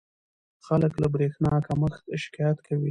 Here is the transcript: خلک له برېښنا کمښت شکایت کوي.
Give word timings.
خلک 0.65 0.91
له 1.01 1.07
برېښنا 1.13 1.53
کمښت 1.67 2.03
شکایت 2.23 2.57
کوي. 2.65 2.79